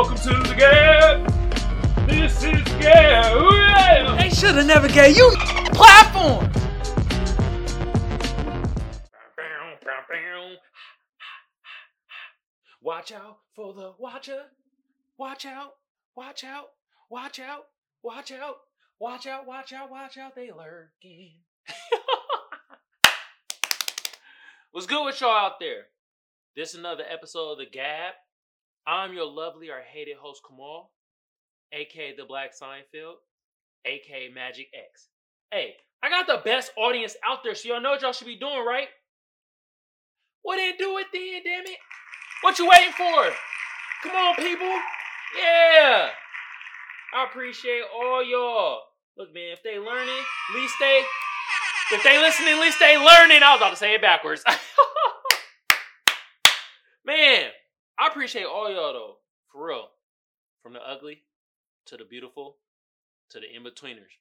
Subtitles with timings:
[0.00, 1.28] Welcome to the Gab.
[2.08, 3.36] This is Gab.
[3.36, 4.16] Ooh, yeah.
[4.18, 5.30] They should have never gave you
[5.74, 6.50] platform.
[12.80, 14.44] Watch out for the watcher.
[15.18, 15.72] Watch out.
[16.16, 16.68] Watch out.
[17.10, 17.64] Watch out.
[18.02, 18.56] Watch out.
[18.98, 19.46] Watch out.
[19.46, 19.90] Watch out.
[19.90, 20.34] Watch out.
[20.34, 21.34] They lurking.
[24.70, 25.88] What's good with y'all out there?
[26.56, 28.14] This is another episode of The Gab.
[28.90, 30.90] I'm your lovely or hated host Kamal,
[31.72, 33.22] aka the Black Seinfeld,
[33.84, 35.06] aka Magic X.
[35.52, 38.36] Hey, I got the best audience out there, so y'all know what y'all should be
[38.36, 38.88] doing, right?
[40.42, 41.78] What Well then do it then, damn it.
[42.40, 43.30] What you waiting for?
[44.02, 44.74] Come on, people.
[45.38, 46.08] Yeah.
[47.14, 48.80] I appreciate all y'all.
[49.16, 51.02] Look, man, if they learning, at least they
[51.92, 53.42] if they listening, at least they learning.
[53.44, 54.42] I was about to say it backwards.
[57.06, 57.49] man,
[58.10, 59.16] appreciate all y'all though.
[59.50, 59.88] For real.
[60.62, 61.22] From the ugly
[61.86, 62.56] to the beautiful
[63.30, 64.18] to the in-betweeners.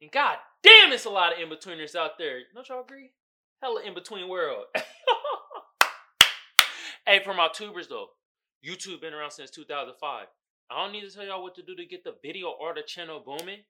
[0.00, 2.40] And god damn it's a lot of in-betweeners out there.
[2.54, 3.10] Don't y'all agree?
[3.62, 4.64] Hella in-between world.
[7.06, 8.08] hey, for my tubers though,
[8.66, 10.26] YouTube been around since 2005.
[10.70, 12.82] I don't need to tell y'all what to do to get the video or the
[12.82, 13.60] channel booming.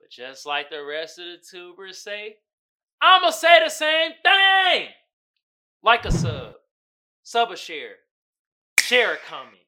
[0.00, 2.36] But just like the rest of the tubers say,
[3.00, 4.88] I'ma say the same thing.
[5.82, 6.54] Like a sub,
[7.22, 7.94] sub a share,
[8.88, 9.62] share a comment,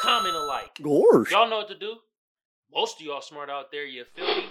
[0.00, 0.78] comment a like.
[1.30, 1.94] Y'all know what to do.
[2.70, 4.44] Most of y'all smart out there, you feel me?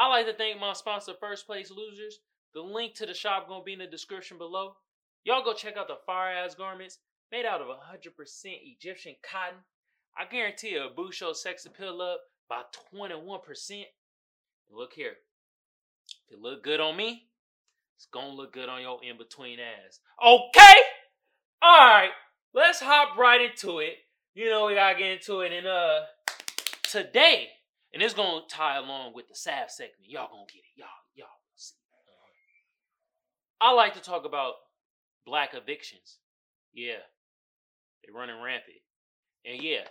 [0.00, 2.18] I like to thank my sponsor, First Place Losers.
[2.54, 4.74] The link to the shop gonna be in the description below.
[5.22, 6.98] Y'all go check out the fire ass garments
[7.30, 8.10] made out of 100%
[8.44, 9.60] Egyptian cotton.
[10.18, 13.84] I guarantee you, a boost your sex appeal up by 21%.
[14.72, 15.14] Look here.
[16.26, 17.28] If it look good on me,
[17.96, 20.00] it's gonna look good on your in between ass.
[20.20, 20.80] Okay?
[21.64, 22.10] Alright,
[22.54, 23.94] let's hop right into it.
[24.34, 25.52] You know, we gotta get into it.
[25.52, 26.00] And uh
[26.82, 27.48] today,
[27.92, 30.08] and it's gonna tie along with the SAF segment.
[30.08, 30.76] Y'all gonna get it.
[30.76, 31.74] Y'all, y'all see.
[31.92, 33.68] Uh-huh.
[33.68, 34.54] I like to talk about
[35.26, 36.18] black evictions.
[36.72, 37.02] Yeah.
[38.04, 38.76] They're running rampant.
[39.44, 39.84] And yeah,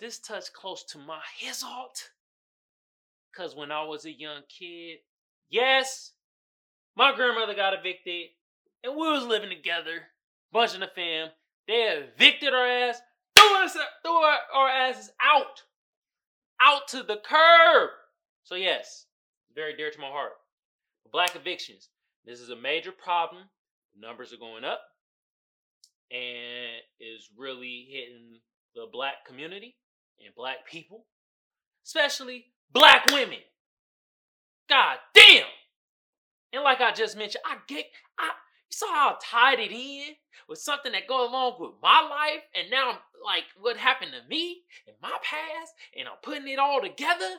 [0.00, 2.10] this touched close to my result.
[3.36, 4.98] Cause when I was a young kid,
[5.48, 6.12] yes,
[6.96, 8.26] my grandmother got evicted,
[8.84, 10.02] and we was living together,
[10.52, 11.28] bunch of the fam.
[11.68, 13.00] They evicted our ass,
[13.36, 15.62] threw us, threw our, our asses out,
[16.60, 17.90] out to the curb.
[18.44, 19.06] So yes,
[19.54, 20.32] very dear to my heart.
[21.12, 21.88] Black evictions.
[22.24, 23.44] This is a major problem.
[23.98, 24.80] Numbers are going up,
[26.10, 28.40] and is really hitting
[28.74, 29.76] the black community
[30.24, 31.04] and black people,
[31.84, 33.38] especially black women.
[34.68, 35.44] God damn!
[36.52, 37.84] And like I just mentioned, I get
[38.18, 38.30] I
[38.72, 40.14] you saw how I tied it in
[40.48, 44.28] with something that goes along with my life, and now I'm like what happened to
[44.28, 47.36] me in my past, and I'm putting it all together.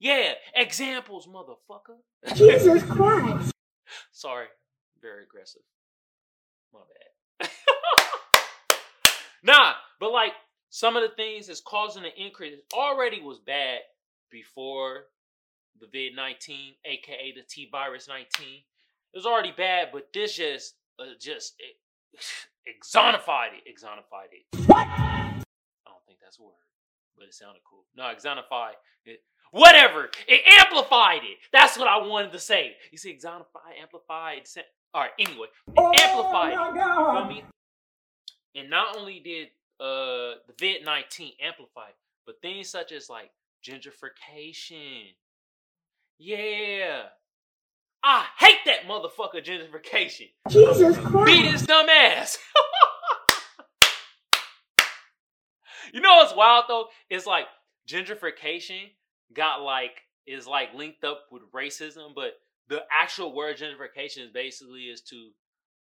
[0.00, 1.98] Yeah, examples, motherfucker.
[2.34, 3.52] Jesus Christ.
[4.10, 4.46] Sorry,
[5.00, 5.62] very aggressive.
[6.72, 6.80] My
[7.40, 7.50] bad.
[9.44, 10.32] nah, but like
[10.70, 13.80] some of the things that's causing the increase already was bad
[14.30, 15.04] before
[15.80, 18.62] the vid 19, aka the T virus 19.
[19.12, 21.76] It was already bad, but this just uh, just it,
[22.68, 23.68] exonified it.
[23.68, 24.70] Exonified it.
[24.70, 25.42] I
[25.86, 26.54] don't think that's a word,
[27.16, 27.84] but it sounded cool.
[27.94, 28.70] No, exonify
[29.04, 29.20] it.
[29.50, 30.08] Whatever.
[30.26, 31.36] It amplified it.
[31.52, 32.74] That's what I wanted to say.
[32.90, 34.32] You see, exonify, amplify.
[34.32, 34.48] It
[34.94, 35.10] All right.
[35.18, 36.74] Anyway, it amplified it.
[36.74, 37.44] Feel me?
[38.54, 41.90] And not only did uh the vid 19 amplify,
[42.24, 43.30] but things such as like
[43.62, 45.14] gentrification.
[46.18, 47.02] Yeah.
[48.04, 50.30] I hate that motherfucker gentrification.
[50.48, 51.26] Jesus Christ.
[51.26, 52.38] Beat his dumb ass.
[55.92, 56.86] you know what's wild though?
[57.08, 57.46] It's like
[57.88, 58.90] gentrification
[59.34, 62.32] got like is like linked up with racism, but
[62.68, 65.30] the actual word gentrification is basically is to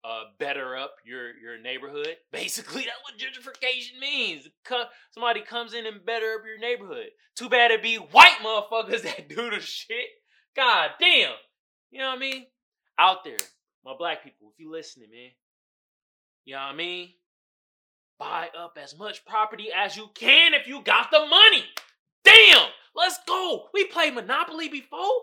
[0.05, 2.17] uh, better up your your neighborhood.
[2.33, 4.49] Basically, that's what gentrification means.
[4.65, 7.09] Co- somebody comes in and better up your neighborhood.
[7.35, 10.07] Too bad it be white motherfuckers that do the shit.
[10.55, 11.33] God damn.
[11.91, 12.47] You know what I mean?
[12.99, 13.37] Out there,
[13.85, 15.31] my black people, if you listening, man.
[16.45, 17.09] You know what I mean?
[18.19, 21.65] Buy up as much property as you can if you got the money.
[22.25, 22.69] Damn!
[22.95, 23.69] Let's go.
[23.75, 25.21] We played Monopoly before.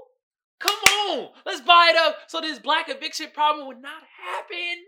[0.60, 4.84] Come on, let's buy it up so this black eviction problem would not happen.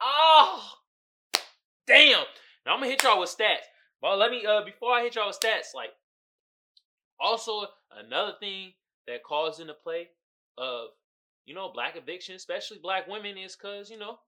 [0.00, 0.72] Oh,
[1.86, 2.24] damn.
[2.64, 3.66] Now I'm gonna hit y'all with stats.
[4.00, 5.90] But let me uh before I hit y'all with stats, like
[7.20, 8.72] also another thing
[9.06, 10.08] that calls into play
[10.58, 10.88] of
[11.44, 14.18] you know black eviction, especially black women, is cause you know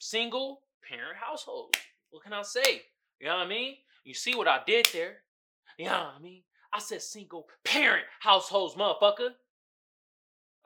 [0.00, 1.78] single parent households.
[2.10, 2.82] What can I say?
[3.20, 3.74] You know what I mean?
[4.04, 5.16] You see what I did there?
[5.78, 6.42] You know what I mean?
[6.72, 9.30] I said single parent households, motherfucker.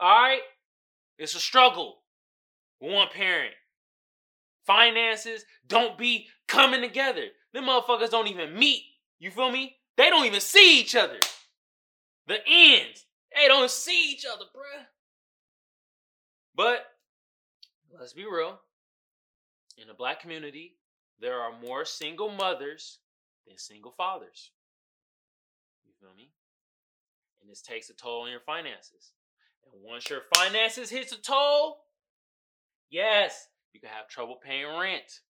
[0.01, 0.41] Alright?
[1.17, 1.97] It's a struggle.
[2.79, 3.53] One parent.
[4.65, 7.25] Finances don't be coming together.
[7.53, 8.83] Them motherfuckers don't even meet.
[9.19, 9.75] You feel me?
[9.97, 11.19] They don't even see each other.
[12.27, 13.05] The ends.
[13.35, 14.85] They don't see each other, bruh.
[16.55, 16.85] But
[17.97, 18.59] let's be real.
[19.77, 20.75] In the black community,
[21.19, 22.99] there are more single mothers
[23.47, 24.51] than single fathers.
[25.85, 26.31] You feel me?
[27.41, 29.13] And this takes a toll on your finances.
[29.63, 31.77] And once your finances hits a toll,
[32.89, 35.21] yes, you can have trouble paying rent.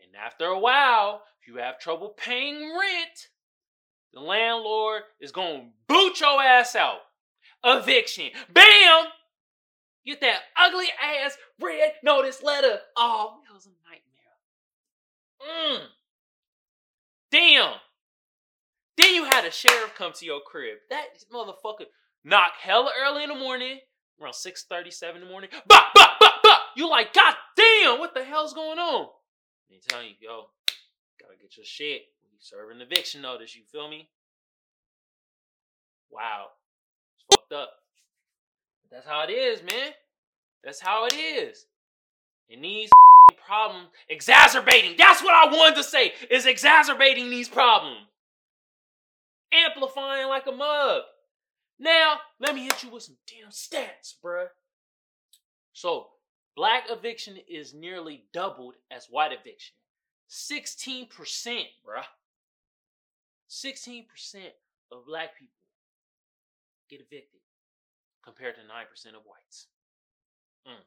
[0.00, 3.28] And after a while, if you have trouble paying rent,
[4.12, 7.00] the landlord is going to boot your ass out.
[7.64, 8.30] Eviction.
[8.52, 9.04] Bam!
[10.04, 12.80] Get that ugly ass red notice letter.
[12.96, 14.02] Oh, that was a nightmare.
[15.40, 15.86] Mm.
[17.30, 17.74] Damn.
[18.96, 20.78] Then you had a sheriff come to your crib.
[20.90, 21.86] That motherfucker
[22.24, 23.78] knock hella early in the morning,
[24.20, 25.50] around 6.37 in the morning.
[25.66, 26.58] Bah, bah, bah, bah.
[26.76, 29.08] You like, God damn, what the hell's going on?
[29.70, 30.46] And they tell you, yo,
[31.20, 32.02] gotta get your shit.
[32.22, 34.08] You serving eviction notice, you feel me?
[36.10, 36.48] Wow.
[37.32, 37.70] Fucked up.
[38.90, 39.92] That's how it is, man.
[40.62, 41.66] That's how it is.
[42.50, 42.90] And these
[43.46, 44.94] problems exacerbating.
[44.98, 46.12] That's what I wanted to say.
[46.30, 48.06] Is exacerbating these problems.
[49.52, 51.02] Amplifying like a mug.
[51.78, 54.46] Now, let me hit you with some damn stats, bruh.
[55.72, 56.08] So,
[56.54, 59.74] black eviction is nearly doubled as white eviction.
[60.30, 61.08] 16%,
[61.84, 62.04] bruh.
[63.50, 64.04] 16%
[64.92, 65.61] of black people
[66.92, 67.40] get evicted
[68.22, 69.68] compared to 9% of whites.
[70.68, 70.84] Mm.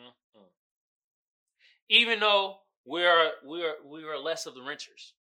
[0.00, 0.48] Mm, mm.
[1.90, 2.56] Even though
[2.86, 5.12] we're we're we are less of the renters.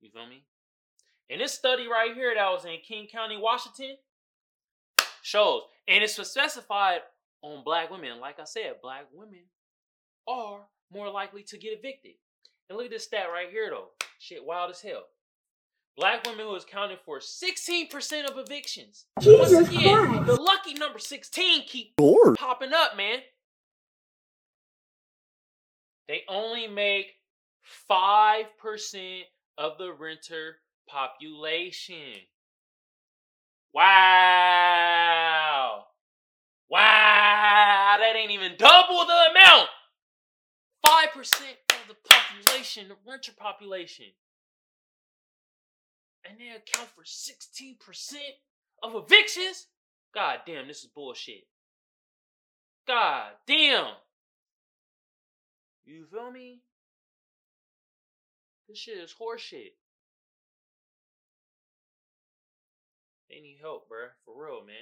[0.00, 0.42] You feel me?
[1.30, 3.96] And this study right here that was in King County, Washington,
[5.22, 7.00] shows, and it's specified
[7.42, 8.20] on black women.
[8.20, 9.44] Like I said, black women
[10.28, 10.60] are
[10.92, 12.14] more likely to get evicted.
[12.68, 13.88] And look at this stat right here, though.
[14.18, 15.04] Shit, wild as hell.
[15.96, 19.06] Black women who is counted for 16% of evictions.
[19.20, 20.26] Jesus Once again, Christ.
[20.26, 22.36] the lucky number 16 keep Lord.
[22.36, 23.20] popping up, man.
[26.06, 27.14] They only make
[27.90, 29.22] 5%
[29.58, 32.12] of the renter population.
[34.76, 35.84] Wow.
[36.68, 37.96] Wow.
[37.98, 39.68] That ain't even double the amount.
[40.86, 41.40] 5%
[41.70, 44.06] of the population, the renter population.
[46.28, 47.76] And they account for 16%
[48.82, 49.66] of evictions?
[50.14, 51.44] God damn, this is bullshit.
[52.86, 53.92] God damn.
[55.84, 56.62] You feel me?
[58.68, 59.74] This shit is horseshit.
[63.30, 64.10] They need help, bruh.
[64.24, 64.76] For real, man.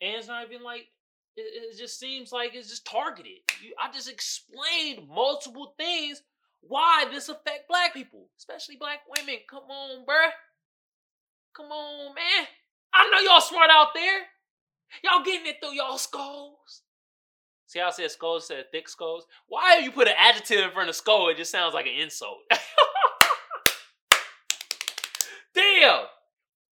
[0.00, 0.88] And it's not even like
[1.36, 3.38] it, it just seems like it's just targeted.
[3.62, 6.22] You, I just explained multiple things
[6.68, 9.36] why this affect black people, especially black women.
[9.48, 10.30] Come on, bruh.
[11.56, 12.46] Come on, man.
[12.92, 14.22] I know y'all smart out there.
[15.02, 16.82] Y'all getting it through y'all skulls.
[17.66, 19.26] See how I said skulls said thick skulls?
[19.48, 21.28] Why you put an adjective in front of skull?
[21.28, 22.38] It just sounds like an insult.
[25.54, 26.04] Damn.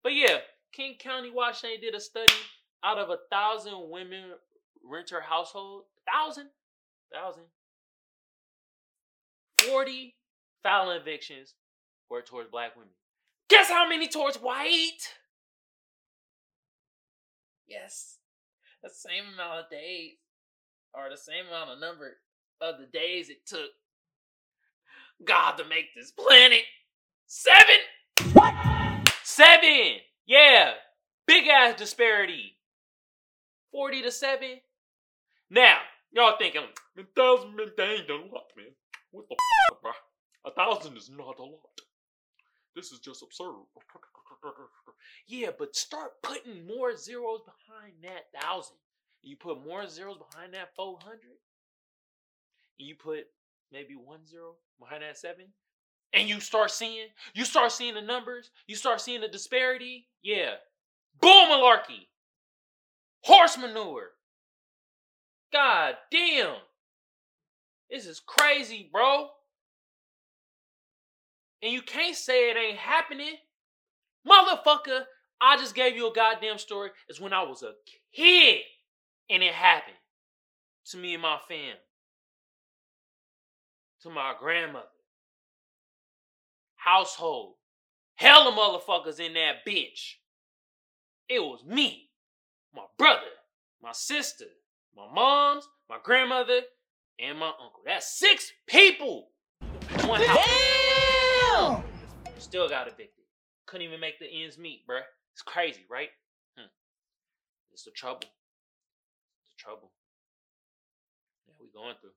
[0.02, 0.38] But yeah,
[0.72, 2.34] King County, Washington did a study
[2.84, 4.32] out of a thousand women
[4.84, 5.84] renter household.
[6.12, 6.49] Thousand?
[7.12, 7.44] Thousand.
[9.71, 10.14] 40
[10.62, 11.54] foul evictions
[12.09, 12.92] were towards black women.
[13.49, 15.14] Guess how many towards white?
[17.66, 18.19] Yes.
[18.83, 20.16] The same amount of days,
[20.95, 22.19] or the same amount of number
[22.61, 23.71] of the days it took
[25.25, 26.62] God to make this planet.
[27.26, 27.76] Seven!
[28.33, 28.54] What?
[29.23, 29.99] Seven!
[30.26, 30.73] Yeah!
[31.26, 32.57] Big ass disparity.
[33.73, 34.49] 40 to 7.
[35.50, 35.78] Now,
[36.12, 36.62] y'all thinking,
[36.99, 38.66] a thousand men, that ain't a lot, man.
[39.12, 39.37] What the
[39.71, 39.92] f, bro?
[40.45, 41.81] A thousand is not a lot.
[42.75, 43.54] This is just absurd.
[45.26, 48.76] Yeah, but start putting more zeros behind that thousand.
[49.23, 51.21] You put more zeros behind that 400.
[52.78, 53.26] And you put
[53.71, 55.47] maybe one zero behind that seven.
[56.12, 60.09] And you start seeing, you start seeing the numbers, you start seeing the disparity.
[60.23, 60.54] Yeah.
[61.21, 62.09] Bull malarkey.
[63.23, 64.11] Horse manure.
[65.52, 66.57] God damn.
[67.92, 69.28] This is crazy, bro.
[71.62, 73.34] And you can't say it ain't happening.
[74.28, 75.04] Motherfucker,
[75.40, 76.90] I just gave you a goddamn story.
[77.08, 77.75] It's when I was a
[78.14, 78.61] kid
[79.30, 79.96] and it happened
[80.87, 81.76] to me and my fam,
[84.02, 84.87] to my grandmother.
[86.76, 87.56] household.
[88.16, 90.14] Hella motherfuckers in that bitch.
[91.28, 92.11] It was me,
[92.75, 93.20] my brother,
[93.82, 94.46] my sister,
[94.96, 96.62] my mom's, my grandmother,
[97.19, 97.83] and my uncle.
[97.85, 99.28] That's six people.
[100.07, 100.38] One house.
[101.52, 101.83] Damn!
[102.38, 103.25] Still got evicted.
[103.66, 105.00] Couldn't even make the ends meet, bruh.
[105.33, 106.09] It's crazy, right?
[106.57, 106.66] Hmm.
[107.73, 108.21] It's the trouble.
[108.25, 109.92] It's the trouble.
[111.47, 112.11] Yeah, we going through.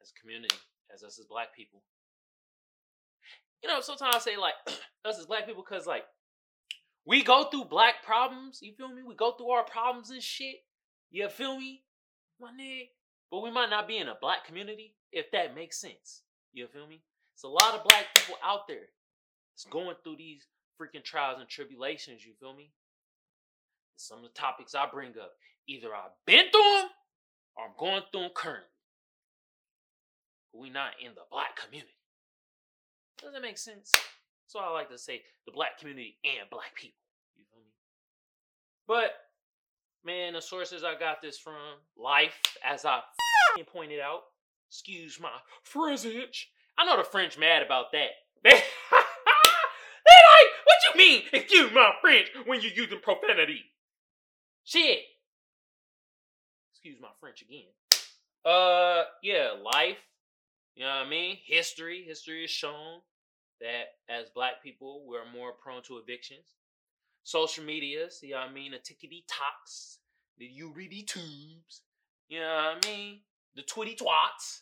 [0.00, 0.56] As a community,
[0.92, 1.82] as us as black people.
[3.62, 4.54] You know, sometimes I say like
[5.04, 6.04] us as black people, cause like
[7.06, 9.02] we go through black problems, you feel me?
[9.02, 10.56] We go through our problems and shit.
[11.10, 11.82] You feel me?
[12.40, 12.88] My nigga.
[13.34, 16.22] But we might not be in a black community, if that makes sense.
[16.52, 17.02] You feel me?
[17.34, 18.86] It's a lot of black people out there
[19.50, 20.46] that's going through these
[20.80, 22.70] freaking trials and tribulations, you feel me?
[23.96, 25.32] Some of the topics I bring up,
[25.66, 26.90] either I've been through them
[27.56, 28.70] or I'm going through them currently.
[30.52, 31.98] But we not in the black community.
[33.20, 33.90] Does that make sense?
[34.46, 37.02] So I like to say the black community and black people.
[37.34, 37.72] You feel me?
[38.86, 39.10] But
[40.04, 41.54] man, the sources I got this from,
[41.96, 42.34] life,
[42.64, 43.00] as I
[43.72, 44.22] pointed out.
[44.68, 45.30] Excuse my
[45.62, 46.50] French.
[46.76, 48.08] I know the French mad about that.
[48.42, 51.22] They, they like, what you mean?
[51.32, 53.62] Excuse my French when you're using profanity.
[54.64, 54.98] Shit.
[56.72, 57.62] Excuse my French again.
[58.44, 59.96] Uh, yeah, life.
[60.74, 61.38] You know what I mean?
[61.46, 62.04] History.
[62.06, 63.00] History has shown
[63.60, 66.54] that as black people, we're more prone to evictions.
[67.24, 68.72] Social media, see what I mean?
[68.72, 69.98] The tickety talks,
[70.38, 71.80] the Uridi tubes,
[72.28, 73.20] you know what I mean?
[73.56, 74.60] The twitty twats,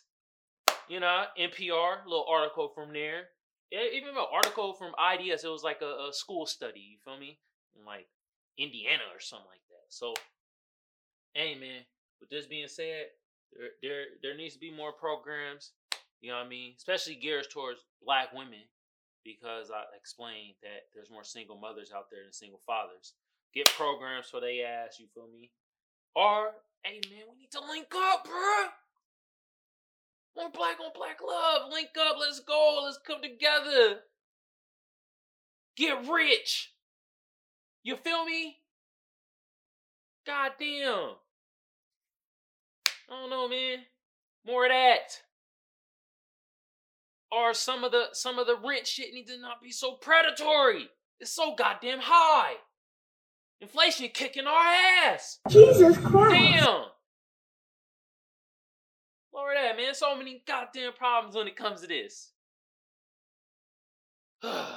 [0.87, 3.25] you know, NPR, little article from there.
[3.69, 7.19] Yeah, even an article from IDS, it was like a, a school study, you feel
[7.19, 7.39] me?
[7.77, 8.07] In like
[8.57, 9.89] Indiana or something like that.
[9.89, 10.13] So,
[11.33, 11.81] hey man,
[12.21, 13.07] with this being said,
[13.51, 15.71] there there there needs to be more programs,
[16.21, 16.75] you know what I mean?
[16.77, 18.63] Especially geared towards black women
[19.23, 23.13] because I explained that there's more single mothers out there than single fathers.
[23.53, 25.51] Get programs for they ass, you feel me?
[26.15, 26.51] Or,
[26.83, 28.67] hey man, we need to link up, bruh.
[30.35, 31.71] More black on black love.
[31.71, 33.99] Link up, let's go, let's come together.
[35.75, 36.71] Get rich.
[37.83, 38.57] You feel me?
[40.25, 41.15] God damn.
[43.09, 43.79] I don't know, man.
[44.45, 45.21] More of that
[47.33, 50.89] or some of the some of the rent shit need to not be so predatory.
[51.19, 52.55] It's so goddamn high.
[53.61, 54.65] Inflation kicking our
[55.07, 55.39] ass.
[55.49, 56.35] Jesus Christ.
[56.35, 56.83] Damn.
[59.33, 59.95] Lower that, man.
[59.95, 62.31] So many goddamn problems when it comes to this.
[64.43, 64.67] man.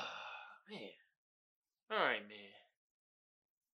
[1.93, 2.39] Alright, man.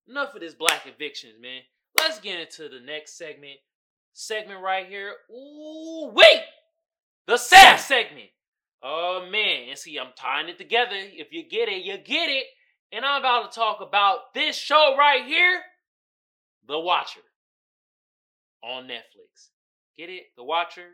[0.09, 1.61] Enough of this black evictions, man.
[1.99, 3.59] Let's get into the next segment.
[4.15, 5.15] Segment right here.
[5.31, 6.41] Ooh, wait!
[7.27, 8.31] The sad segment.
[8.83, 10.97] Oh man, and see, I'm tying it together.
[10.97, 12.47] If you get it, you get it.
[12.91, 15.63] And I'm about to talk about this show right here,
[16.67, 17.21] The Watcher,
[18.63, 19.51] on Netflix.
[19.97, 20.25] Get it?
[20.37, 20.89] The Watcher.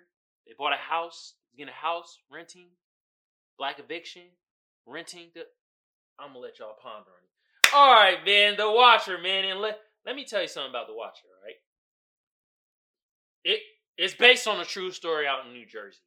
[0.47, 2.69] They bought a house, getting a house, renting,
[3.59, 4.23] black eviction,
[4.87, 5.29] renting.
[5.35, 5.43] The...
[6.19, 7.75] I'm gonna let y'all ponder on it.
[7.75, 10.95] All right, man, The Watcher, man, and let let me tell you something about The
[10.95, 11.27] Watcher.
[11.27, 11.57] All right,
[13.45, 13.61] it
[13.97, 15.99] it's based on a true story out in New Jersey?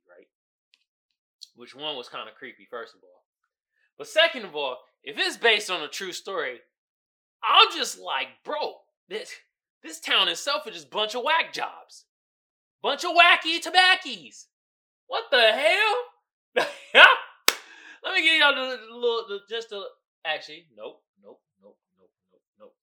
[1.61, 3.21] Which one was kind of creepy, first of all.
[3.95, 6.57] But second of all, if it's based on a true story,
[7.43, 8.77] I'm just like, bro,
[9.07, 9.31] this
[9.83, 12.05] this town itself is just bunch of whack jobs.
[12.81, 14.47] Bunch of wacky tobaccos.
[15.05, 15.95] What the hell?
[18.03, 19.83] Let me give y'all the, the little, the, just a,
[20.25, 22.75] actually, nope, nope, nope, nope, nope, nope.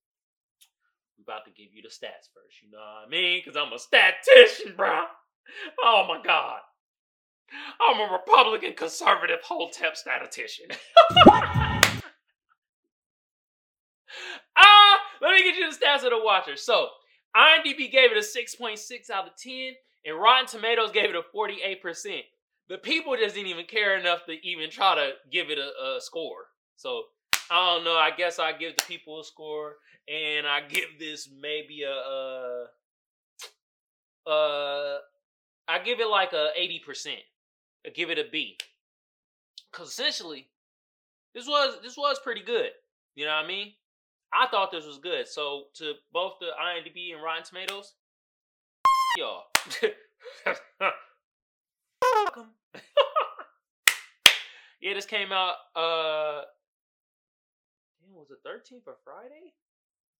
[1.21, 3.41] About to give you the stats first, you know what I mean?
[3.43, 5.03] Because I'm a statistician, bro.
[5.83, 6.59] Oh my God.
[7.81, 10.65] I'm a Republican conservative Hotep statistician.
[14.57, 16.55] ah, let me get you the stats of the Watcher.
[16.55, 16.89] So,
[17.35, 19.73] IMDb gave it a 6.6 out of 10,
[20.05, 22.21] and Rotten Tomatoes gave it a 48%.
[22.69, 26.01] The people just didn't even care enough to even try to give it a, a
[26.01, 26.45] score.
[26.75, 27.03] So,
[27.51, 27.95] I don't know.
[27.95, 29.75] I guess I give the people a score,
[30.07, 32.65] and I give this maybe a uh,
[34.29, 34.97] uh,
[35.67, 37.15] I give it like a 80%
[37.93, 38.57] give it a B.
[39.71, 40.49] Cause essentially,
[41.33, 42.71] this was this was pretty good.
[43.15, 43.73] You know what I mean?
[44.33, 45.27] I thought this was good.
[45.27, 47.93] So to both the IMDb and Rotten Tomatoes,
[49.17, 49.43] y'all.
[54.81, 56.41] yeah, this came out uh
[58.01, 59.53] damn, was it 13th or Friday?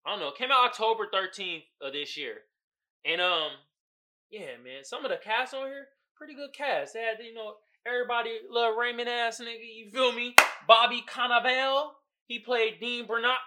[0.05, 0.29] I don't know.
[0.29, 2.35] It came out October 13th of this year.
[3.05, 3.51] And um
[4.29, 5.87] yeah, man, some of the cast on here,
[6.19, 6.93] pretty good cast.
[6.93, 7.53] They had, you know,
[7.85, 9.59] Everybody love Raymond ass nigga.
[9.61, 10.35] You feel me?
[10.67, 11.91] Bobby Cannavale.
[12.27, 13.38] He played Dean Brannock.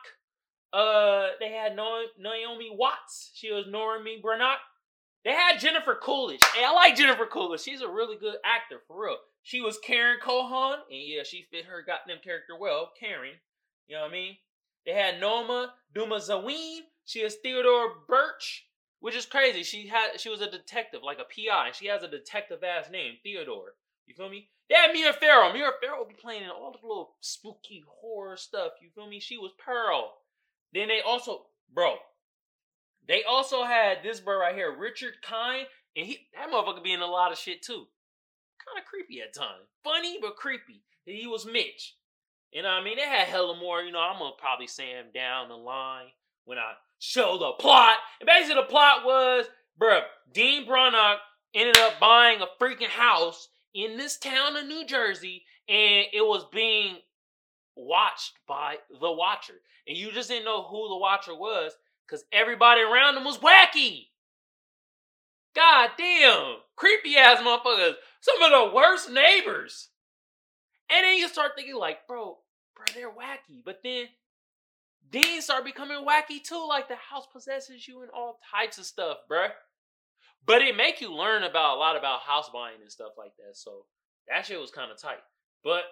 [0.72, 3.30] Uh, they had Naomi Watts.
[3.34, 4.56] She was Normie Brannock.
[5.24, 6.40] They had Jennifer Coolidge.
[6.54, 7.60] Hey, I like Jennifer Coolidge.
[7.60, 9.16] She's a really good actor, for real.
[9.42, 13.34] She was Karen Calhoun, and yeah, she fit her goddamn character well, Karen.
[13.86, 14.36] You know what I mean?
[14.86, 16.78] They had Noma Dumezweni.
[17.04, 18.66] She is Theodore Birch,
[19.02, 19.64] which is crazy.
[19.64, 21.72] She had she was a detective, like a PI.
[21.72, 23.74] She has a detective ass name, Theodore.
[24.06, 24.48] You feel me?
[24.70, 25.52] Had Mia Farrow.
[25.52, 28.72] Mia Farrow be playing in all the little spooky horror stuff.
[28.80, 29.18] You feel me?
[29.18, 30.14] She was Pearl.
[30.72, 31.96] Then they also, bro,
[33.06, 35.66] they also had this bro right here, Richard Kind,
[35.96, 37.88] and he that motherfucker be in a lot of shit too.
[38.64, 39.66] Kind of creepy at times.
[39.82, 40.84] Funny but creepy.
[41.04, 41.96] He was Mitch.
[42.52, 42.98] You know what I mean?
[42.98, 46.06] They had hella more, you know, I'm gonna probably say him down the line
[46.44, 47.96] when I show the plot.
[48.20, 49.46] And basically the plot was,
[49.78, 51.16] bruh, Dean Brannock
[51.52, 56.44] ended up buying a freaking house in this town of New Jersey, and it was
[56.52, 56.98] being
[57.74, 59.54] watched by the Watcher.
[59.88, 61.72] And you just didn't know who the Watcher was
[62.06, 64.06] because everybody around him was wacky.
[65.56, 66.58] God damn.
[66.76, 67.94] Creepy ass motherfuckers.
[68.20, 69.88] Some of the worst neighbors.
[70.88, 72.38] And then you start thinking, like, bro,
[72.76, 73.62] bro, they're wacky.
[73.64, 74.06] But then
[75.10, 76.64] Dean start becoming wacky too.
[76.68, 79.50] Like the house possesses you and all types of stuff, bruh.
[80.44, 83.56] But it make you learn about a lot about house buying and stuff like that.
[83.56, 83.84] So
[84.28, 85.22] that shit was kind of tight.
[85.62, 85.82] But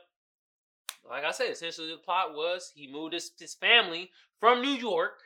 [1.09, 5.21] like I said, essentially the plot was he moved his, his family from New York,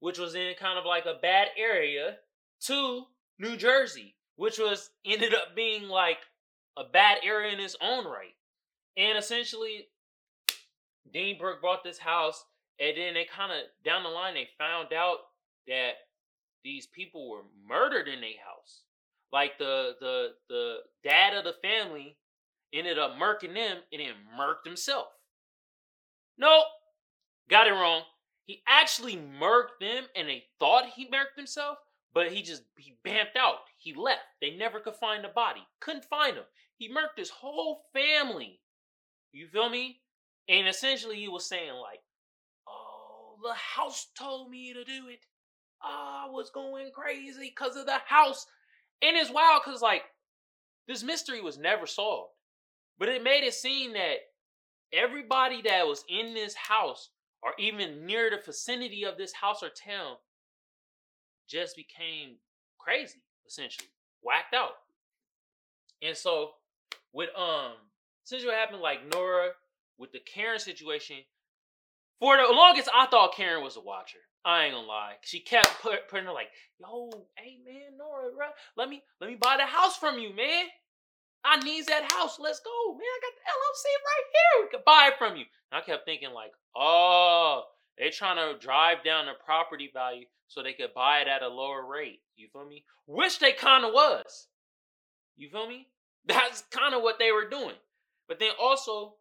[0.00, 2.16] which was in kind of like a bad area,
[2.66, 3.04] to
[3.38, 6.18] New Jersey, which was ended up being like
[6.76, 8.34] a bad area in its own right.
[8.96, 9.88] And essentially,
[11.12, 12.44] Dean Brooke bought this house,
[12.80, 15.18] and then they kind of down the line they found out
[15.66, 15.92] that
[16.64, 18.82] these people were murdered in their house.
[19.32, 22.16] Like the the the dad of the family
[22.72, 25.08] ended up murking them and then murked himself.
[26.38, 26.66] Nope,
[27.48, 28.02] got it wrong.
[28.44, 31.78] He actually murked them and they thought he murked himself,
[32.12, 33.58] but he just he bamped out.
[33.78, 34.22] He left.
[34.40, 35.62] They never could find the body.
[35.80, 36.44] Couldn't find him.
[36.76, 38.60] He murked his whole family.
[39.32, 40.00] You feel me?
[40.48, 42.11] And essentially he was saying like, "Oh,
[43.42, 45.20] the house told me to do it.
[45.82, 48.46] Oh, I was going crazy because of the house."
[49.02, 50.04] And it's wild because like
[50.86, 52.32] this mystery was never solved.
[52.98, 54.16] But it made it seem that
[54.92, 57.10] everybody that was in this house
[57.42, 60.16] or even near the vicinity of this house or town
[61.48, 62.36] just became
[62.78, 63.88] crazy, essentially,
[64.22, 64.74] whacked out.
[66.02, 66.50] And so,
[67.12, 67.72] with um,
[68.24, 69.50] since what happened, like Nora
[69.98, 71.16] with the Karen situation,
[72.22, 74.20] for the longest, I thought Karen was a watcher.
[74.44, 75.14] I ain't gonna lie.
[75.22, 79.34] She kept put, putting her like, "Yo, hey man, Nora, bro, let me let me
[79.34, 80.66] buy the house from you, man.
[81.44, 82.38] I needs that house.
[82.38, 83.00] Let's go, man.
[83.02, 84.64] I got the LLC right here.
[84.64, 87.64] We could buy it from you." And I kept thinking like, "Oh,
[87.98, 91.48] they trying to drive down the property value so they could buy it at a
[91.48, 92.20] lower rate.
[92.36, 92.84] You feel me?
[93.06, 94.46] Which they kind of was.
[95.36, 95.88] You feel me?
[96.26, 97.74] That's kind of what they were doing.
[98.28, 99.16] But then also,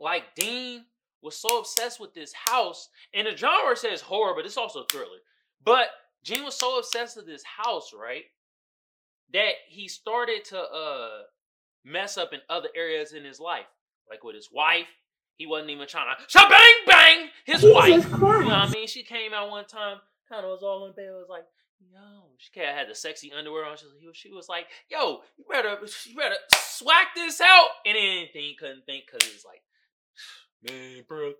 [0.00, 0.86] like Dean
[1.22, 5.18] was so obsessed with this house, and the genre says horror, but it's also thriller.
[5.64, 5.86] But
[6.24, 8.24] Dean was so obsessed with this house, right?
[9.32, 11.22] That he started to uh
[11.84, 13.66] mess up in other areas in his life.
[14.08, 14.88] Like with his wife.
[15.36, 18.04] He wasn't even trying to shabang bang bang his Jesus wife.
[18.04, 18.86] You know what I mean?
[18.86, 21.44] She came out one time, kind of was all in bed, was like,
[21.80, 23.76] yo, she had the sexy underwear on.
[23.76, 27.68] She was, she was like, yo, you better, you better swack this out.
[27.86, 29.62] And then he couldn't think because it's like,
[30.68, 31.32] man, bro,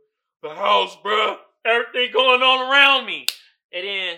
[0.43, 3.27] the house, bro, everything going on around me.
[3.73, 4.17] And then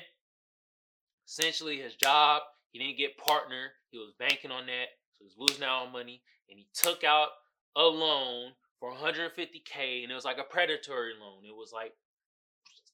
[1.26, 3.72] essentially his job, he didn't get partner.
[3.90, 7.04] He was banking on that, so he was losing out on money, and he took
[7.04, 7.28] out
[7.76, 11.44] a loan for 150k, and it was like a predatory loan.
[11.44, 11.92] It was like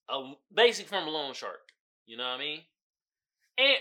[0.09, 1.73] a basic from a loan shark.
[2.07, 2.61] You know what I mean?
[3.57, 3.77] And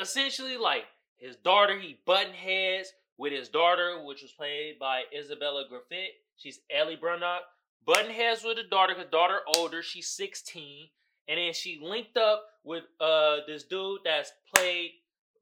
[0.00, 0.84] essentially, like
[1.16, 6.14] his daughter, he button heads with his daughter, which was played by Isabella Gravitt.
[6.38, 7.40] She's Ellie Brannock.
[7.84, 10.88] Button heads with the daughter, because daughter older, she's 16.
[11.28, 14.92] And then she linked up with uh this dude that's played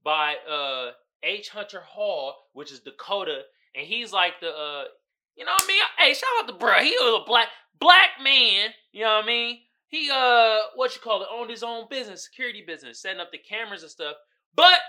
[0.03, 1.51] by uh H.
[1.51, 3.43] Hunter Hall, which is Dakota,
[3.75, 4.85] and he's like the uh
[5.37, 5.83] you know what I mean?
[5.99, 6.81] Hey, shout out to bro.
[6.81, 9.59] He was a black black man, you know what I mean?
[9.87, 13.39] He uh what you call it, owned his own business, security business, setting up the
[13.39, 14.17] cameras and stuff.
[14.55, 14.81] But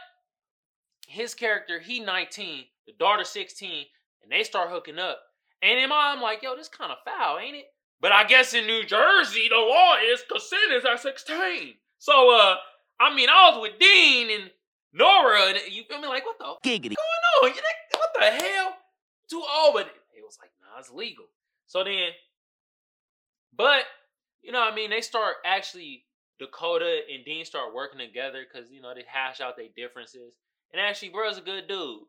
[1.08, 3.86] his character, he 19, the daughter 16,
[4.24, 5.20] and they start hooking up.
[5.62, 7.66] And in my I'm like, yo, this kind of foul, ain't it?
[8.00, 11.74] But I guess in New Jersey, the law is consent is at 16.
[11.98, 12.56] So uh
[13.00, 14.52] I mean I was with Dean and
[14.94, 16.08] Nora, and you feel me?
[16.08, 16.96] Like, what the Giggity.
[16.96, 17.50] going on?
[17.50, 18.74] You think, what the hell?
[19.30, 21.26] too old, but it was like, nah, it's legal.
[21.66, 22.12] So then,
[23.56, 23.84] but
[24.42, 26.06] you know, what I mean, they start actually
[26.40, 30.34] Dakota and Dean start working together because you know they hash out their differences.
[30.72, 32.04] And actually, bro's a good dude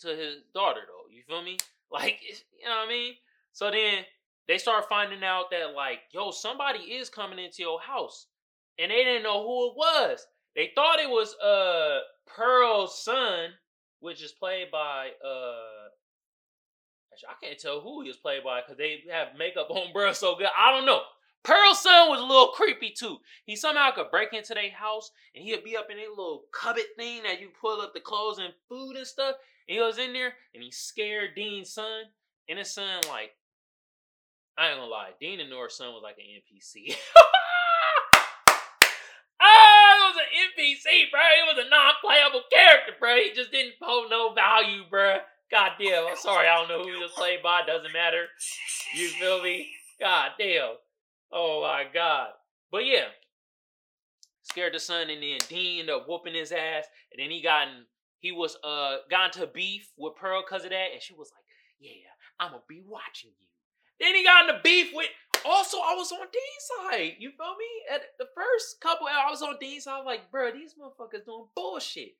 [0.00, 1.14] to his daughter, though.
[1.14, 1.58] You feel me?
[1.92, 3.14] Like, you know what I mean?
[3.52, 4.04] So then
[4.46, 8.26] they start finding out that like, yo, somebody is coming into your house,
[8.78, 10.26] and they didn't know who it was.
[10.56, 13.50] They thought it was uh Pearl's son,
[14.00, 15.88] which is played by uh.
[17.28, 20.36] I can't tell who he was played by because they have makeup on bro so
[20.36, 20.48] good.
[20.58, 21.02] I don't know.
[21.42, 23.18] Pearl's son was a little creepy too.
[23.46, 26.84] He somehow could break into their house and he'd be up in a little cupboard
[26.96, 29.36] thing that you pull up the clothes and food and stuff.
[29.68, 32.04] And he goes in there and he scared Dean's son.
[32.48, 33.32] And his son, like,
[34.58, 36.96] I ain't gonna lie, Dean and Nora's son was like an NPC.
[39.40, 40.28] ah, it was an
[40.64, 41.20] NPC, bro.
[41.20, 43.16] It was a non-playable character, bro.
[43.16, 45.18] He just didn't hold no value, bro.
[45.50, 47.62] God damn, I'm sorry, I don't know who he was played by.
[47.66, 48.26] Doesn't matter.
[48.94, 49.70] You feel me?
[50.00, 50.74] God damn.
[51.32, 52.30] Oh my god.
[52.70, 53.06] But yeah.
[54.42, 56.84] Scared the son and then Dean ended up whooping his ass.
[57.12, 57.84] And then he got in,
[58.20, 60.88] he was uh got into beef with Pearl because of that.
[60.92, 61.44] And she was like,
[61.80, 63.46] Yeah, I'ma be watching you.
[63.98, 65.08] Then he got into beef with
[65.44, 67.16] also I was on Dean's side.
[67.18, 67.94] You feel me?
[67.94, 71.24] At the first couple I was on Dean's side, I was like, bro, these motherfuckers
[71.24, 72.14] doing bullshit.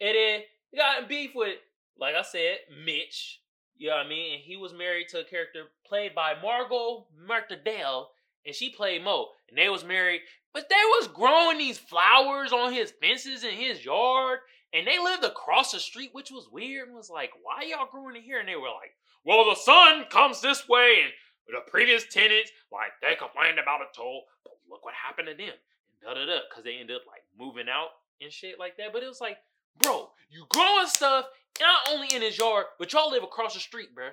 [0.00, 1.56] And then he got in beef with,
[1.98, 3.40] like I said, Mitch.
[3.76, 4.34] You know what I mean?
[4.34, 8.10] And he was married to a character played by Margo Martindale
[8.44, 10.22] and she played Mo, and they was married.
[10.54, 14.38] But they was growing these flowers on his fences in his yard,
[14.72, 16.88] and they lived across the street, which was weird.
[16.88, 18.40] And was like, why y'all growing it here?
[18.40, 21.12] And they were like, well, the sun comes this way, and
[21.48, 25.54] the previous tenants, like, they complained about a toll, but look what happened to them,
[25.54, 27.88] and da da da, because they ended up like moving out
[28.20, 28.92] and shit like that.
[28.92, 29.38] But it was like,
[29.78, 31.26] bro, you growing stuff
[31.60, 34.10] not only in his yard, but y'all live across the street, bro.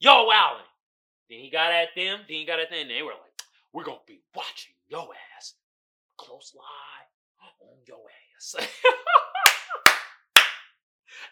[0.00, 0.28] Y'all.
[1.30, 2.20] Then he got at them.
[2.28, 2.80] Then he got at them.
[2.80, 3.32] And they were like,
[3.72, 5.54] we're gonna be watching your ass.
[6.18, 7.06] Close lie
[7.62, 7.98] on your
[8.36, 8.56] ass.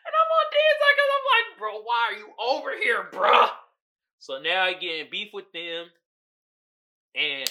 [0.04, 3.50] and I'm on Dan's because I'm like, bro, why are you over here, bruh?
[4.18, 5.86] So now I getting beef with them.
[7.14, 7.50] And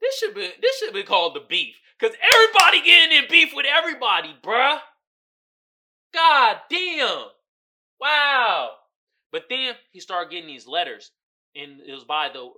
[0.00, 1.76] this should be this should be called the beef.
[2.00, 4.78] Cause everybody getting in beef with everybody, bruh.
[6.12, 7.26] God damn.
[8.00, 8.70] Wow.
[9.32, 11.12] But then he started getting these letters.
[11.54, 12.50] And it was by the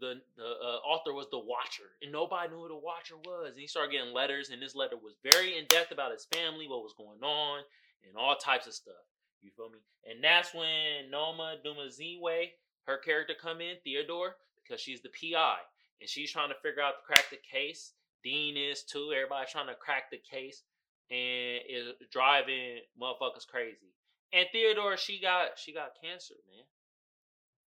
[0.00, 3.52] the the uh, author was the Watcher, and nobody knew who the Watcher was.
[3.52, 6.68] And he started getting letters, and this letter was very in depth about his family,
[6.68, 7.62] what was going on,
[8.04, 8.94] and all types of stuff.
[9.42, 9.78] You feel me?
[10.10, 12.50] And that's when Noma Dumezweni,
[12.86, 15.56] her character, come in, Theodore, because she's the PI,
[16.00, 17.92] and she's trying to figure out to crack the case.
[18.24, 19.12] Dean is too.
[19.14, 20.62] Everybody trying to crack the case,
[21.10, 23.94] and is driving motherfuckers crazy.
[24.32, 26.64] And Theodore, she got she got cancer, man.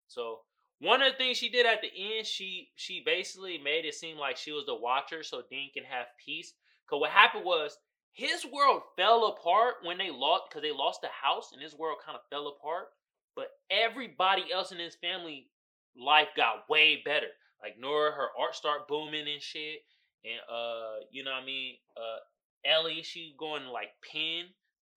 [0.07, 0.41] So
[0.79, 4.17] one of the things she did at the end, she she basically made it seem
[4.17, 6.53] like she was the watcher so Dean can have peace.
[6.89, 7.77] Cause what happened was
[8.11, 11.97] his world fell apart when they lost because they lost the house and his world
[12.05, 12.87] kind of fell apart.
[13.35, 15.47] But everybody else in his family
[15.95, 17.27] life got way better.
[17.61, 19.79] Like Nora, her art start booming and shit.
[20.25, 21.75] And uh, you know what I mean?
[21.95, 22.19] Uh
[22.65, 24.45] Ellie, she going to like Penn,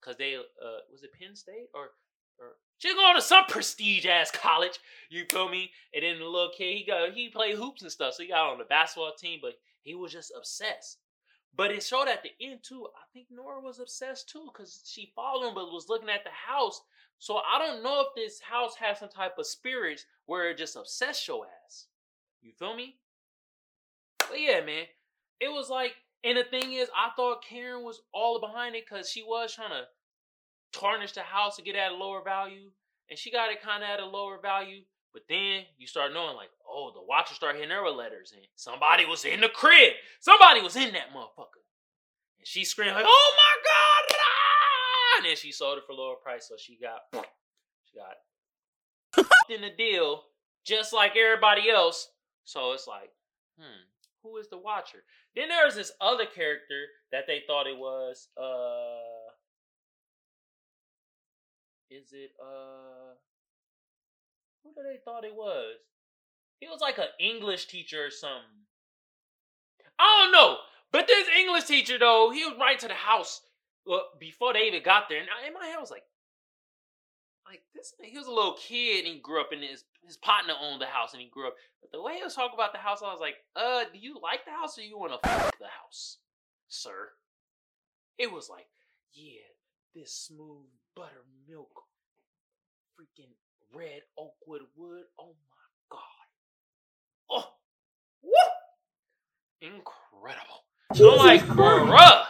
[0.01, 1.91] cause they uh was it Penn State or
[2.37, 4.79] or she going to some prestige ass college.
[5.09, 5.71] You feel me?
[5.93, 8.51] And then the little kid, he got he played hoops and stuff, so he got
[8.51, 10.97] on the basketball team, but he was just obsessed.
[11.55, 12.87] But it showed at the end too.
[12.95, 16.31] I think Nora was obsessed too, because she followed him, but was looking at the
[16.31, 16.81] house.
[17.19, 20.75] So I don't know if this house has some type of spirits where it just
[20.75, 21.85] obsessed your ass.
[22.41, 22.97] You feel me?
[24.17, 24.85] But yeah, man,
[25.39, 29.09] it was like, and the thing is, I thought Karen was all behind it because
[29.09, 29.83] she was trying to
[30.77, 32.71] tarnish the house to get at a lower value,
[33.09, 34.81] and she got it kind of at a lower value.
[35.13, 39.05] But then you start knowing, like, oh, the watcher start hitting her letters, and somebody
[39.05, 39.93] was in the crib.
[40.19, 41.61] Somebody was in that motherfucker.
[42.39, 45.17] And she screamed like, "Oh my god!" Ah!
[45.17, 47.01] And then she sold it for lower price, so she got,
[47.85, 50.23] she got in the deal
[50.65, 52.09] just like everybody else.
[52.45, 53.11] So it's like,
[53.59, 53.85] hmm,
[54.23, 55.03] who is the watcher?
[55.35, 58.27] Then there's this other character that they thought it was.
[58.35, 59.29] Uh,
[61.91, 63.13] is it uh
[64.63, 65.77] who did they thought it was?
[66.59, 68.63] He was like an English teacher or something.
[69.99, 70.57] I don't know.
[70.91, 73.41] But this English teacher though, he was right to the house
[73.85, 75.19] well, before they even got there.
[75.19, 76.03] And in my head I was like,
[77.45, 80.53] like this he was a little kid and he grew up in his his partner
[80.61, 81.55] owned the house and he grew up.
[81.81, 84.17] But the way he was talking about the house, I was like, uh, do you
[84.21, 86.17] like the house or you wanna fuck the house,
[86.69, 87.09] sir?
[88.17, 88.67] It was like,
[89.13, 89.41] yeah,
[89.95, 91.83] this smooth buttermilk
[92.95, 93.33] freaking
[93.73, 95.03] red oakwood wood.
[95.19, 95.99] Oh my god.
[97.29, 97.53] Oh,
[98.21, 98.31] woo!
[99.61, 100.65] Incredible.
[100.93, 102.25] So Jesus like, bruh.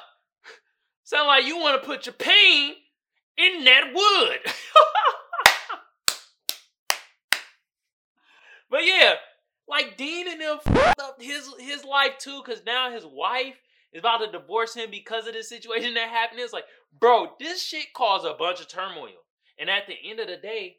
[1.04, 2.76] Sound like you want to put your pain
[3.38, 4.40] in that wood.
[8.70, 9.16] but yeah,
[9.68, 13.56] like Dean and them fucked up his his life too, because now his wife
[13.92, 16.40] is about to divorce him because of this situation that happened.
[16.40, 16.66] It's like,
[17.00, 19.10] bro, this shit caused a bunch of turmoil.
[19.60, 20.78] And at the end of the day,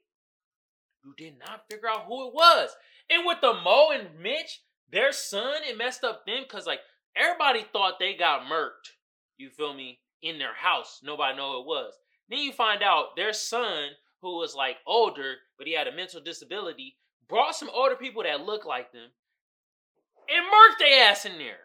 [1.05, 2.71] you did not figure out who it was.
[3.11, 6.81] And with the Mo and Mitch, their son, it messed up them because like
[7.17, 8.95] everybody thought they got murked.
[9.37, 10.01] You feel me?
[10.23, 11.93] In their house, nobody know who it was.
[12.31, 13.91] Then you find out their son,
[14.23, 16.97] who was like older, but he had a mental disability,
[17.29, 19.11] brought some older people that looked like them
[20.29, 21.59] and murked their ass in there.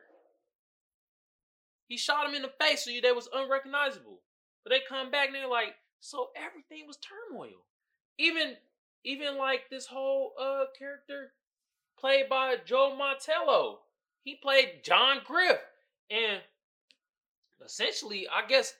[1.88, 4.20] He shot him in the face so they was unrecognizable.
[4.64, 7.66] But they come back and they're like, so everything was turmoil.
[8.18, 8.56] Even
[9.04, 11.32] even like this whole uh character
[12.00, 13.78] played by Joe Mantello.
[14.24, 15.58] He played John Graff.
[16.10, 16.42] And
[17.64, 18.74] essentially, I guess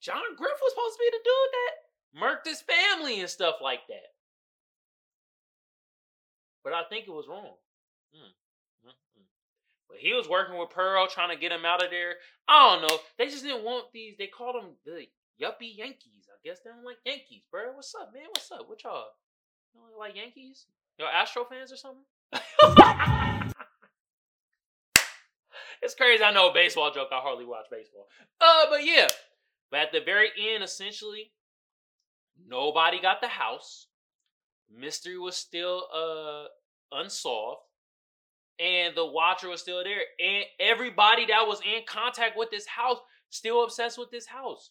[0.00, 1.72] John Graff was supposed to be the dude that
[2.22, 4.12] murked his family and stuff like that.
[6.62, 7.54] But I think it was wrong.
[8.14, 8.92] Mm.
[9.88, 12.14] But he was working with Pearl, trying to get him out of there.
[12.48, 12.98] I don't know.
[13.18, 14.16] They just didn't want these.
[14.18, 15.06] They called them the
[15.40, 16.28] yuppie Yankees.
[16.30, 17.72] I guess they don't like Yankees, bro.
[17.74, 18.24] What's up, man?
[18.32, 18.68] What's up?
[18.68, 19.06] What y'all?
[19.74, 20.66] You don't like Yankees?
[20.98, 22.04] Y'all Astro fans or something?
[25.82, 26.24] it's crazy.
[26.24, 27.08] I know baseball joke.
[27.12, 28.06] I hardly watch baseball.
[28.40, 29.08] Uh, but yeah.
[29.70, 31.32] But at the very end, essentially,
[32.48, 33.88] nobody got the house.
[34.74, 36.46] Mystery was still uh
[36.92, 37.60] unsolved.
[38.58, 40.00] And the watcher was still there.
[40.18, 42.96] And everybody that was in contact with this house
[43.28, 44.70] still obsessed with this house.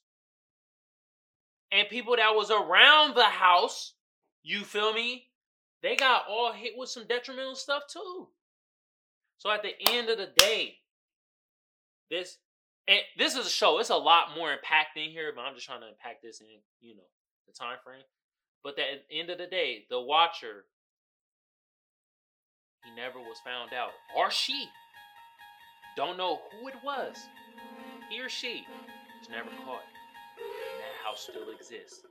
[1.76, 3.96] And people that was around the house,
[4.44, 5.28] you feel me?
[5.84, 8.30] They got all hit with some detrimental stuff too.
[9.40, 10.76] So at the end of the day,
[12.10, 12.38] this
[12.88, 13.80] and this is a show.
[13.80, 16.48] It's a lot more impact in here, but I'm just trying to impact this in,
[16.80, 17.04] you know,
[17.46, 18.04] the time frame.
[18.64, 20.64] But at the end of the day, the watcher,
[22.86, 23.90] he never was found out.
[24.16, 24.68] Or she.
[25.98, 27.18] Don't know who it was.
[28.10, 28.64] He or she
[29.20, 29.82] was never caught.
[31.06, 32.02] House still exists.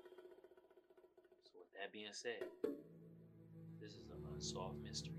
[1.43, 2.45] So with that being said,
[3.81, 5.11] this is an unsolved mystery.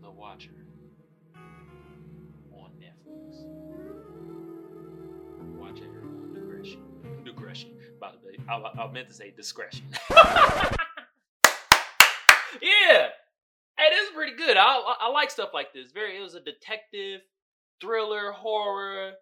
[0.00, 0.50] The Watcher
[2.52, 3.44] on Netflix.
[5.58, 6.80] Watch at your own digression.
[7.24, 7.70] Digression.
[8.00, 9.86] By the way, I, I meant to say discretion.
[10.14, 10.70] yeah.
[13.76, 14.56] Hey, this is pretty good.
[14.56, 15.90] I, I I like stuff like this.
[15.90, 17.22] Very, it was a detective,
[17.80, 19.14] thriller, horror,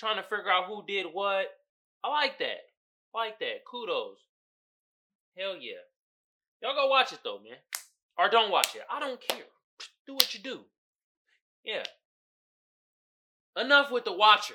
[0.00, 1.46] trying to figure out who did what.
[2.02, 2.64] I like that.
[3.14, 3.64] I like that.
[3.70, 4.16] Kudos.
[5.38, 5.84] Hell yeah.
[6.62, 7.58] Y'all go watch it though, man.
[8.18, 8.82] Or don't watch it.
[8.90, 9.44] I don't care.
[10.06, 10.60] Do what you do.
[11.64, 11.84] Yeah.
[13.56, 14.54] Enough with the watcher.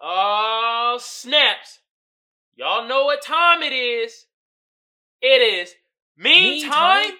[0.00, 1.80] Oh, snaps.
[2.54, 4.26] Y'all know what time it is.
[5.22, 5.74] It is
[6.16, 7.08] meme Meme time.
[7.10, 7.18] time?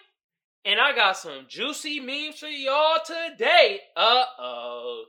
[0.65, 3.81] And I got some juicy memes for y'all today.
[3.97, 5.05] Uh oh.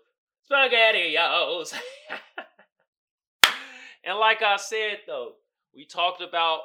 [0.52, 1.74] SpaghettiOs.
[4.04, 5.34] and like I said, though,
[5.76, 6.62] we talked about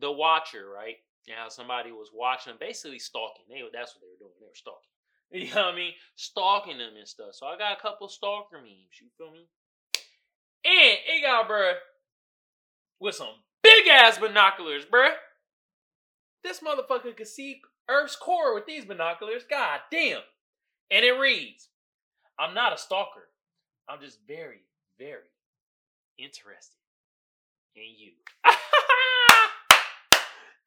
[0.00, 0.96] the watcher, right?
[1.26, 3.44] And how somebody was watching, basically stalking.
[3.48, 4.32] They, that's what they were doing.
[4.40, 4.82] They were stalking.
[5.30, 5.92] You know what I mean?
[6.16, 7.34] Stalking them and stuff.
[7.34, 8.96] So I got a couple stalker memes.
[8.98, 9.46] You feel me?
[10.64, 11.74] And it got bruh
[12.98, 15.12] with some big ass binoculars, bruh.
[16.42, 19.42] This motherfucker could see Earth's core with these binoculars.
[19.48, 20.20] God damn.
[20.90, 21.68] And it reads,
[22.38, 23.28] I'm not a stalker.
[23.88, 24.60] I'm just very,
[24.98, 25.30] very
[26.18, 26.76] interested
[27.74, 28.12] in you.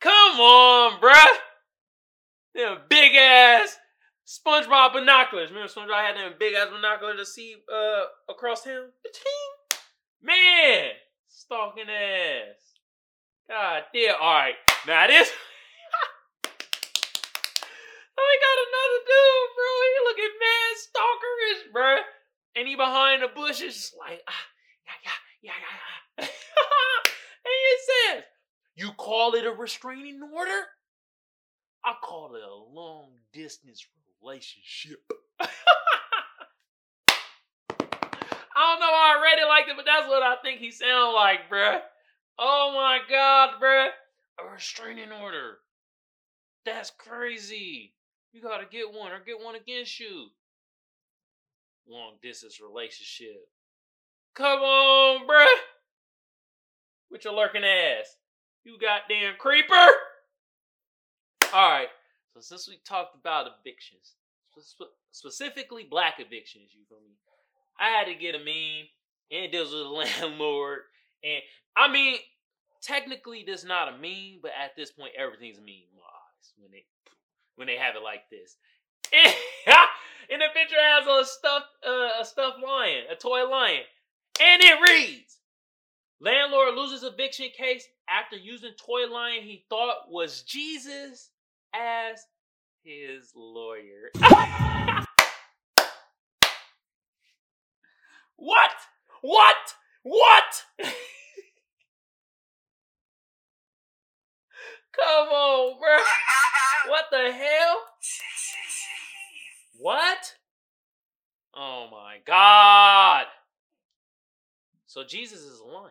[0.01, 1.37] Come on, bruh.
[2.53, 3.77] Them big ass
[4.27, 5.49] SpongeBob binoculars.
[5.49, 8.89] Remember SpongeBob had them big ass binoculars to see uh across town?
[10.21, 10.89] Man,
[11.27, 12.79] stalking ass.
[13.47, 14.15] God damn.
[14.15, 14.55] Alright.
[14.87, 15.31] Now this
[18.17, 19.71] Oh, we got another dude, bro.
[19.81, 21.97] He looking mad stalkerish, bro.
[22.55, 24.33] And he behind the bushes, just like, ah,
[24.85, 25.53] yeah, yeah, yeah,
[26.17, 26.25] yeah, yeah.
[26.27, 26.29] and
[27.45, 28.23] it says,
[28.75, 30.67] You call it a restraining order?
[31.83, 33.85] I call it a long distance
[34.21, 34.99] relationship.
[38.53, 40.71] I don't know why I read it like that, but that's what I think he
[40.71, 41.79] sound like, bruh.
[42.37, 43.87] Oh my god, bruh.
[44.39, 45.57] A restraining order.
[46.65, 47.93] That's crazy.
[48.33, 50.27] You gotta get one or get one against you.
[51.87, 53.47] Long distance relationship.
[54.35, 55.45] Come on, bruh.
[57.09, 58.15] with your lurking ass.
[58.63, 59.73] You goddamn creeper.
[61.53, 61.87] All right.
[62.33, 64.13] So since we talked about evictions,
[64.59, 67.15] spe- specifically black evictions, you feel me?
[67.79, 68.87] I had to get a meme,
[69.31, 69.89] and it deals with a
[70.21, 70.79] landlord.
[71.23, 71.41] And
[71.75, 72.17] I mean,
[72.81, 75.91] technically, this not a meme, but at this point, everything's a meme
[76.57, 76.85] when they
[77.55, 78.55] when they have it like this.
[80.31, 83.83] and the picture has a stuffed uh, a stuffed lion, a toy lion,
[84.41, 85.37] and it reads:
[86.21, 91.31] Landlord loses eviction case after using toy lion he thought was Jesus
[91.75, 92.25] as
[92.83, 94.11] his lawyer.
[98.37, 98.71] what?
[99.21, 99.75] What?
[100.03, 100.63] What?
[104.93, 105.97] Come on, bro.
[106.87, 107.77] What the hell?
[109.81, 110.35] What?
[111.55, 113.25] Oh my god.
[114.85, 115.89] So Jesus is a lion.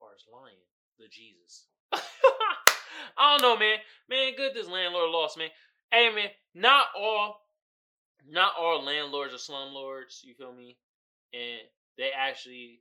[0.00, 0.56] Or is lion
[0.98, 1.66] the Jesus?
[1.92, 3.76] I don't know, man.
[4.08, 5.50] Man, good this landlord lost, man.
[5.90, 7.42] Hey man, not all
[8.26, 10.78] not all landlords are slumlords, you feel me?
[11.34, 11.60] And
[11.98, 12.80] they actually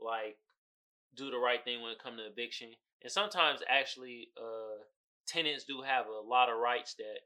[0.00, 0.36] like
[1.14, 2.70] do the right thing when it comes to eviction.
[3.04, 4.82] And sometimes actually uh
[5.28, 7.20] tenants do have a lot of rights that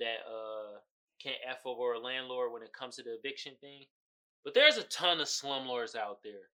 [0.00, 0.80] that uh
[1.22, 3.84] can't F over a landlord when it comes to the eviction thing.
[4.42, 6.48] But there's a ton of slumlords out there.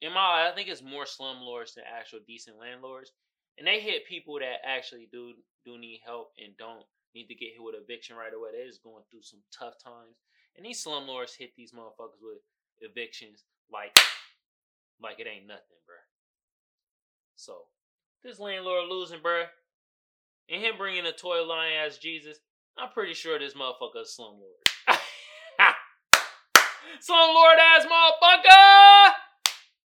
[0.00, 3.12] In my I think it's more slumlords than actual decent landlords.
[3.58, 7.52] And they hit people that actually do do need help and don't need to get
[7.52, 8.50] hit with eviction right away.
[8.52, 10.16] They're just going through some tough times.
[10.56, 12.42] And these slumlords hit these motherfuckers with
[12.80, 13.96] evictions like
[15.00, 15.96] like it ain't nothing, bro.
[17.36, 17.66] So
[18.22, 19.46] this landlord losing, bruh,
[20.48, 22.38] and him bringing a toy lion as Jesus,
[22.78, 24.62] I'm pretty sure this motherfucker is slumlord.
[27.06, 29.12] slumlord ass motherfucker!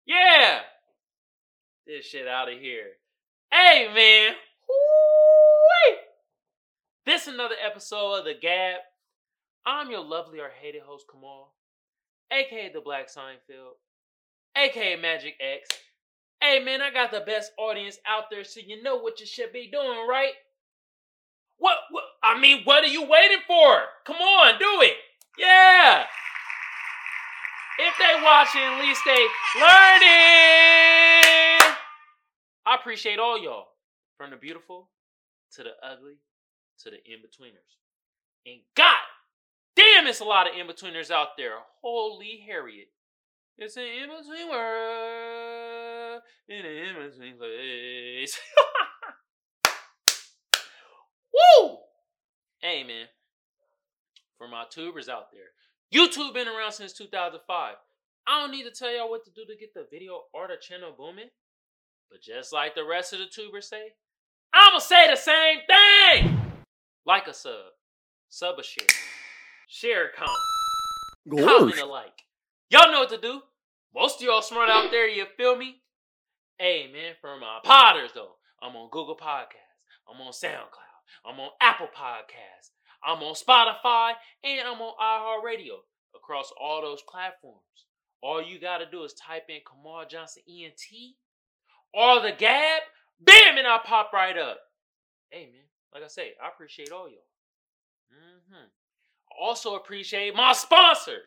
[0.06, 0.60] Yeah!
[1.86, 2.92] This shit out of here.
[3.50, 4.34] Hey man!
[4.68, 5.98] Woo-wee.
[7.06, 8.80] This another episode of The Gab.
[9.64, 11.54] I'm your lovely or hated host Kamal,
[12.30, 13.76] aka the Black Seinfeld,
[14.56, 15.70] aka Magic X.
[16.40, 19.52] Hey man, I got the best audience out there, so you know what you should
[19.52, 20.34] be doing, right?
[21.58, 22.04] What, what?
[22.22, 23.82] I mean, what are you waiting for?
[24.06, 24.96] Come on, do it.
[25.38, 26.04] Yeah.
[27.78, 29.26] If they watching, at least they
[29.60, 30.86] learning.
[32.66, 33.66] I appreciate all y'all,
[34.16, 34.90] from the beautiful
[35.52, 36.18] to the ugly
[36.80, 37.76] to the in-betweeners.
[38.44, 38.96] And God
[39.76, 41.54] damn, it's a lot of in-betweeners out there.
[41.82, 42.88] Holy Harriet.
[43.58, 48.38] It's an in-between world in an in-between place.
[51.32, 51.78] Woo!
[52.66, 53.06] Hey man,
[54.36, 55.54] for my tubers out there,
[55.94, 57.74] YouTube been around since 2005.
[58.26, 60.56] I don't need to tell y'all what to do to get the video or the
[60.60, 61.28] channel booming.
[62.10, 63.92] But just like the rest of the tubers say,
[64.52, 66.40] I'ma say the same thing!
[67.06, 67.70] Like a sub,
[68.30, 68.88] sub a share,
[69.68, 72.18] share a comment, comment a like.
[72.70, 73.42] Y'all know what to do.
[73.94, 75.82] Most of y'all smart out there, you feel me?
[76.58, 80.85] Hey man, for my potters though, I'm on Google Podcasts, I'm on SoundCloud,
[81.24, 82.70] I'm on Apple Podcasts,
[83.04, 84.12] I'm on Spotify,
[84.44, 85.78] and I'm on iHeartRadio
[86.14, 87.60] across all those platforms.
[88.22, 91.14] All you gotta do is type in Kamal Johnson ENT
[91.94, 92.82] or the Gab,
[93.20, 94.58] bam, and I'll pop right up.
[95.30, 97.18] Hey man, like I say, I appreciate all y'all.
[98.12, 98.66] Mm-hmm.
[99.40, 101.18] Also appreciate my sponsor,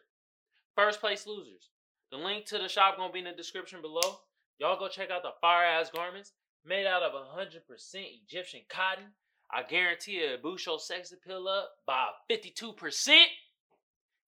[0.76, 1.70] First Place Losers.
[2.12, 4.20] The link to the shop gonna be in the description below.
[4.58, 6.34] Y'all go check out the fire ass garments
[6.66, 7.62] made out of 100%
[7.96, 9.06] Egyptian cotton.
[9.52, 13.10] I guarantee it boost your sex appeal up by 52%.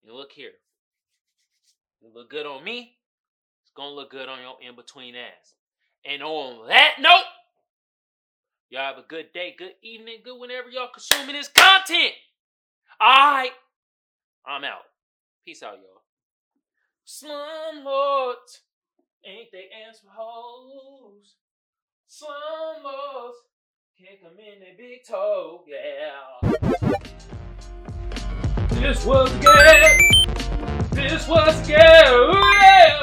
[0.03, 0.53] And look here.
[2.01, 2.97] It look good on me.
[3.63, 5.53] It's gonna look good on your in between ass.
[6.03, 7.25] And on that note,
[8.69, 12.13] y'all have a good day, good evening, good whenever y'all consuming this content.
[12.99, 13.51] Alright.
[14.45, 14.81] I'm out.
[15.45, 16.01] Peace out, y'all.
[17.05, 18.61] Slumlords.
[19.23, 21.35] Ain't they answer hoes?
[22.09, 23.33] Slumlords.
[24.01, 26.51] Kick them in their big toe, yeah.
[28.69, 29.85] This was good.
[30.91, 33.00] This was good.